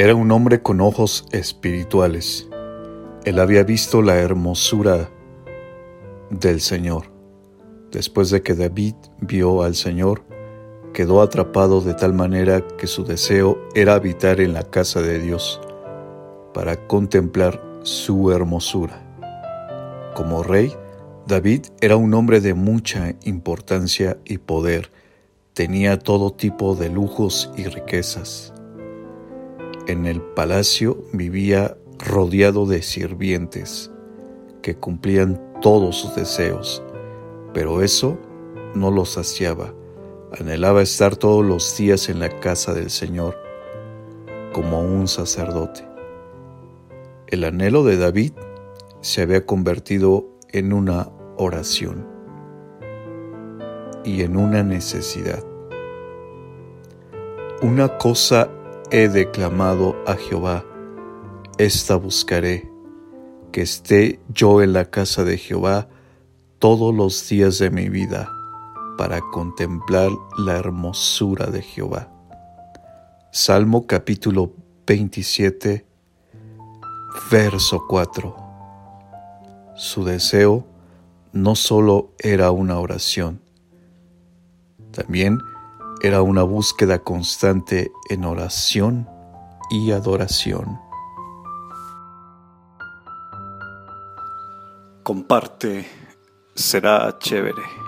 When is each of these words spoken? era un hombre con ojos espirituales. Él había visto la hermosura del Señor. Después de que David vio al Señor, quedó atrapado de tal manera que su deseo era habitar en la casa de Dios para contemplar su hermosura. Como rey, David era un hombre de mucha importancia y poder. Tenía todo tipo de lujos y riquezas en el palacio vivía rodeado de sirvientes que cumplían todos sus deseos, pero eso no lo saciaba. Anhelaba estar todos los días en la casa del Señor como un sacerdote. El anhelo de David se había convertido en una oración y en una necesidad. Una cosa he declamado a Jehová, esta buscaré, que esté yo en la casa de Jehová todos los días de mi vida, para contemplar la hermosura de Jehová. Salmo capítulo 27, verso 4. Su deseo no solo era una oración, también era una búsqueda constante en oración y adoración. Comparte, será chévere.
era 0.00 0.14
un 0.14 0.30
hombre 0.30 0.62
con 0.62 0.80
ojos 0.80 1.26
espirituales. 1.32 2.48
Él 3.24 3.40
había 3.40 3.64
visto 3.64 4.00
la 4.00 4.14
hermosura 4.14 5.10
del 6.30 6.60
Señor. 6.60 7.06
Después 7.90 8.30
de 8.30 8.40
que 8.40 8.54
David 8.54 8.94
vio 9.20 9.64
al 9.64 9.74
Señor, 9.74 10.22
quedó 10.94 11.20
atrapado 11.20 11.80
de 11.80 11.94
tal 11.94 12.14
manera 12.14 12.64
que 12.78 12.86
su 12.86 13.02
deseo 13.02 13.58
era 13.74 13.94
habitar 13.94 14.40
en 14.40 14.52
la 14.52 14.62
casa 14.62 15.02
de 15.02 15.18
Dios 15.18 15.60
para 16.54 16.76
contemplar 16.86 17.60
su 17.82 18.30
hermosura. 18.30 19.02
Como 20.14 20.44
rey, 20.44 20.72
David 21.26 21.66
era 21.80 21.96
un 21.96 22.14
hombre 22.14 22.40
de 22.40 22.54
mucha 22.54 23.16
importancia 23.24 24.16
y 24.24 24.38
poder. 24.38 24.92
Tenía 25.54 25.98
todo 25.98 26.30
tipo 26.32 26.76
de 26.76 26.88
lujos 26.88 27.50
y 27.56 27.64
riquezas 27.64 28.54
en 29.88 30.06
el 30.06 30.20
palacio 30.20 31.02
vivía 31.12 31.76
rodeado 31.98 32.66
de 32.66 32.82
sirvientes 32.82 33.90
que 34.62 34.76
cumplían 34.76 35.42
todos 35.60 35.96
sus 35.96 36.14
deseos, 36.14 36.82
pero 37.54 37.82
eso 37.82 38.18
no 38.74 38.90
lo 38.90 39.04
saciaba. 39.06 39.74
Anhelaba 40.38 40.82
estar 40.82 41.16
todos 41.16 41.44
los 41.44 41.76
días 41.76 42.10
en 42.10 42.20
la 42.20 42.28
casa 42.28 42.74
del 42.74 42.90
Señor 42.90 43.36
como 44.52 44.82
un 44.82 45.08
sacerdote. 45.08 45.88
El 47.26 47.44
anhelo 47.44 47.82
de 47.82 47.96
David 47.96 48.32
se 49.00 49.22
había 49.22 49.46
convertido 49.46 50.26
en 50.50 50.74
una 50.74 51.08
oración 51.38 52.06
y 54.04 54.22
en 54.22 54.36
una 54.36 54.62
necesidad. 54.62 55.42
Una 57.62 57.96
cosa 57.96 58.50
he 58.90 59.08
declamado 59.08 59.94
a 60.06 60.14
Jehová, 60.14 60.64
esta 61.58 61.96
buscaré, 61.96 62.70
que 63.52 63.60
esté 63.62 64.20
yo 64.28 64.62
en 64.62 64.72
la 64.72 64.86
casa 64.86 65.24
de 65.24 65.36
Jehová 65.36 65.88
todos 66.58 66.94
los 66.94 67.28
días 67.28 67.58
de 67.58 67.70
mi 67.70 67.90
vida, 67.90 68.30
para 68.96 69.20
contemplar 69.20 70.10
la 70.38 70.56
hermosura 70.56 71.46
de 71.46 71.62
Jehová. 71.62 72.08
Salmo 73.30 73.86
capítulo 73.86 74.54
27, 74.86 75.84
verso 77.30 77.84
4. 77.86 78.36
Su 79.76 80.04
deseo 80.04 80.66
no 81.32 81.54
solo 81.56 82.14
era 82.18 82.50
una 82.50 82.78
oración, 82.78 83.42
también 84.92 85.38
era 86.02 86.22
una 86.22 86.42
búsqueda 86.42 87.00
constante 87.00 87.92
en 88.08 88.24
oración 88.24 89.08
y 89.70 89.90
adoración. 89.90 90.78
Comparte, 95.02 95.86
será 96.54 97.16
chévere. 97.18 97.87